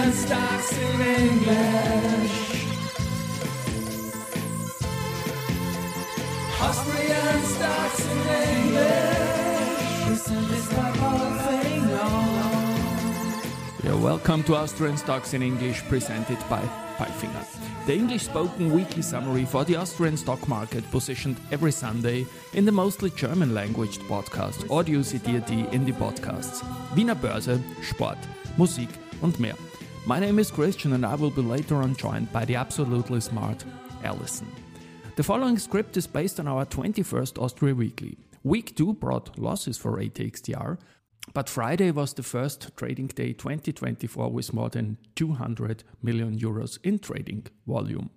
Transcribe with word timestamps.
Stocks 0.00 0.72
in 0.78 1.00
English. 1.00 2.32
Austrian 6.58 7.42
stocks 7.44 8.06
in 8.06 8.18
English. 8.56 9.20
Palfinger. 10.96 12.10
Yeah, 13.84 13.94
welcome 14.02 14.42
to 14.44 14.56
Austrian 14.56 14.96
Stocks 14.96 15.34
in 15.34 15.42
English, 15.42 15.82
presented 15.88 16.38
by 16.48 16.62
Palfinger. 16.96 17.44
The 17.86 17.94
English 17.94 18.22
spoken 18.22 18.72
weekly 18.72 19.02
summary 19.02 19.44
for 19.44 19.64
the 19.64 19.76
Austrian 19.76 20.16
stock 20.16 20.48
market, 20.48 20.90
positioned 20.90 21.36
every 21.52 21.72
Sunday 21.72 22.26
in 22.54 22.64
the 22.64 22.72
mostly 22.72 23.10
German 23.10 23.54
language 23.54 23.98
podcast 24.08 24.68
Audio 24.70 25.02
CD 25.02 25.66
in 25.72 25.84
die 25.84 25.92
Podcasts 25.92 26.64
Wiener 26.94 27.14
Börse, 27.14 27.60
Sport, 27.82 28.18
Musik 28.56 28.88
und 29.20 29.38
mehr. 29.38 29.56
My 30.06 30.18
name 30.18 30.38
is 30.38 30.50
Christian 30.50 30.94
and 30.94 31.04
I 31.04 31.14
will 31.14 31.30
be 31.30 31.42
later 31.42 31.76
on 31.76 31.94
joined 31.94 32.32
by 32.32 32.46
the 32.46 32.54
absolutely 32.54 33.20
smart 33.20 33.64
Alison. 34.02 34.50
The 35.16 35.22
following 35.22 35.58
script 35.58 35.96
is 35.98 36.06
based 36.06 36.40
on 36.40 36.48
our 36.48 36.64
21st 36.64 37.40
Austria 37.40 37.74
Weekly. 37.74 38.16
Week 38.42 38.74
2 38.74 38.94
brought 38.94 39.38
losses 39.38 39.76
for 39.76 39.98
ATXTR, 39.98 40.78
but 41.34 41.50
Friday 41.50 41.90
was 41.90 42.14
the 42.14 42.22
first 42.22 42.74
trading 42.76 43.08
day 43.08 43.34
2024 43.34 44.32
with 44.32 44.54
more 44.54 44.70
than 44.70 44.96
200 45.16 45.84
million 46.02 46.38
euros 46.38 46.78
in 46.82 46.98
trading 46.98 47.46
volume. 47.66 48.08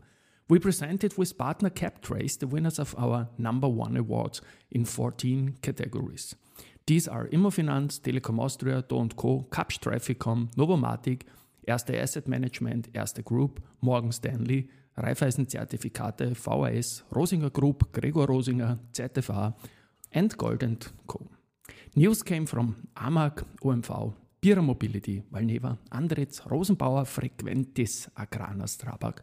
We 0.48 0.60
presented 0.60 1.18
with 1.18 1.38
partner 1.38 1.70
CapTrace 1.70 2.40
the 2.40 2.48
winners 2.48 2.80
of 2.80 2.96
our 2.98 3.28
number 3.38 3.68
one 3.68 3.98
awards 3.98 4.42
in 4.72 4.86
14 4.86 5.58
categories. 5.62 6.34
These 6.86 7.10
are 7.10 7.28
Immofinanz, 7.28 8.00
Telekom 8.00 8.40
Austria, 8.40 8.84
Do 8.88 9.08
Co., 9.16 9.48
Kapsch 9.52 9.80
TrafficCom, 9.80 10.54
Novomatic, 10.56 11.24
Erste 11.68 12.02
Asset 12.02 12.28
Management, 12.28 12.90
Erste 12.94 13.24
Group, 13.24 13.62
Morgan 13.80 14.12
Stanley, 14.12 14.70
Raiffeisen 14.96 15.48
Zertifikate, 15.50 16.36
VAS, 16.36 17.04
Rosinger 17.12 17.50
Group, 17.50 17.92
Gregor 17.92 18.28
Rosinger, 18.28 18.78
ZFA, 18.94 19.54
and 20.12 20.38
Gold 20.38 20.92
Co. 21.08 21.28
News 21.96 22.24
came 22.24 22.46
from 22.46 22.76
AMAG, 22.96 23.44
OMV, 23.64 24.14
Pierer 24.42 24.62
Mobility, 24.62 25.24
Valneva, 25.32 25.78
Andritz, 25.92 26.42
Rosenbauer, 26.42 27.06
Frequentis, 27.06 28.10
Agrana 28.18 28.68
Strabag, 28.68 29.20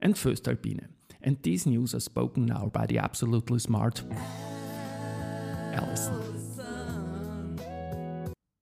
and 0.00 0.14
voestalpine. 0.14 0.86
And 1.22 1.42
these 1.42 1.66
news 1.66 1.94
are 1.94 2.00
spoken 2.00 2.46
now 2.46 2.70
by 2.72 2.86
the 2.86 2.98
absolutely 2.98 3.58
smart 3.58 4.02
Alison. 5.72 6.49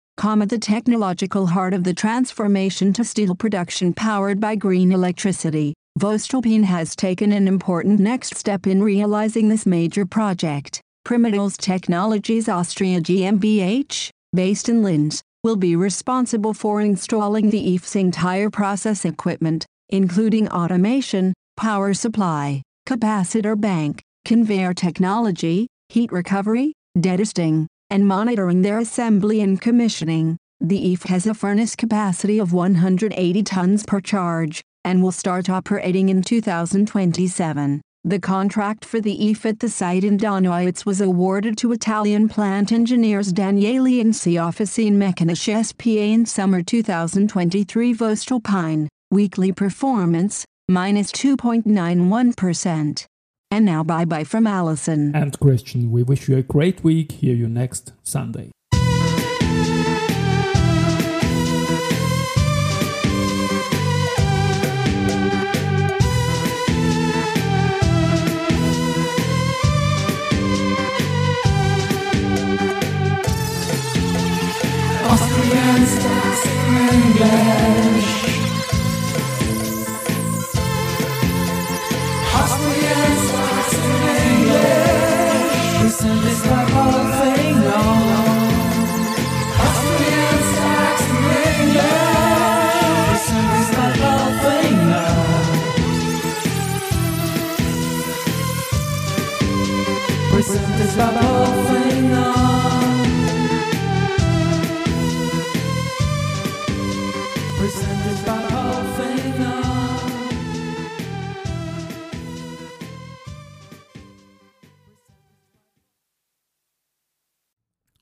the 0.48 0.58
technological 0.60 1.48
heart 1.48 1.74
of 1.74 1.84
the 1.84 1.94
transformation 1.94 2.94
to 2.94 3.04
steel 3.04 3.36
production 3.36 3.94
powered 3.94 4.40
by 4.40 4.56
green 4.56 4.92
electricity, 4.92 5.74
Voestalpine 5.98 6.64
has 6.64 6.96
taken 6.96 7.32
an 7.32 7.48
important 7.48 8.00
next 8.00 8.36
step 8.36 8.68
in 8.68 8.84
realizing 8.84 9.50
this 9.50 9.66
major 9.66 10.06
project. 10.06 10.80
Primetals 11.04 11.58
Technologies 11.58 12.48
Austria 12.48 13.02
GmbH, 13.02 14.12
based 14.32 14.70
in 14.70 14.84
Linz, 14.84 15.24
will 15.44 15.56
be 15.56 15.76
responsible 15.76 16.54
for 16.54 16.82
installing 16.82 17.50
the 17.50 17.72
EAF's 17.72 17.96
entire 17.96 18.52
process 18.52 19.06
equipment, 19.06 19.66
including 19.90 20.48
automation, 20.50 21.34
power 21.56 21.96
supply, 21.96 22.62
capacitor 22.88 23.60
bank, 23.60 24.04
conveyor 24.24 24.76
technology, 24.76 25.66
heat 25.90 26.12
recovery, 26.12 26.74
dedusting, 26.96 27.66
and 27.90 28.08
monitoring 28.08 28.62
their 28.62 28.78
assembly 28.78 29.42
and 29.42 29.60
commissioning. 29.60 30.38
The 30.60 30.96
EAF 30.96 31.08
has 31.08 31.26
a 31.26 31.34
furnace 31.34 31.76
capacity 31.76 32.38
of 32.38 32.54
180 32.54 33.42
tons 33.42 33.84
per 33.84 34.00
charge, 34.00 34.62
and 34.88 35.04
will 35.04 35.12
start 35.12 35.50
operating 35.50 36.08
in 36.08 36.22
2027. 36.22 37.82
The 38.06 38.20
contract 38.20 38.86
for 38.86 39.02
the 39.02 39.18
EAF 39.18 39.46
at 39.46 39.60
the 39.60 39.68
site 39.68 40.06
in 40.06 40.18
Donawitz 40.18 40.86
was 40.86 41.02
awarded 41.02 41.58
to 41.58 41.74
Italian 41.74 42.30
plant 42.30 42.72
engineers 42.72 43.34
Danieli 43.34 44.00
and 44.00 44.16
C. 44.16 44.36
Officine 44.36 44.94
Meccaniche 44.94 45.66
SPA 45.66 45.90
in 45.90 46.26
summer 46.26 46.64
2023 46.64 47.94
Voestalpine, 47.94 48.88
weekly 49.12 49.52
performance, 49.52 50.46
minus 50.70 51.12
2.91%. 51.12 53.06
And 53.52 53.66
now 53.66 53.84
bye 53.84 54.06
bye 54.06 54.24
from 54.24 54.48
Alison. 54.48 55.14
And 55.14 55.38
Christian, 55.38 55.92
we 55.92 56.02
wish 56.02 56.30
you 56.30 56.38
a 56.38 56.44
great 56.44 56.82
week. 56.86 57.12
Hear 57.12 57.36
you 57.36 57.50
next 57.50 57.92
Sunday. 58.04 58.52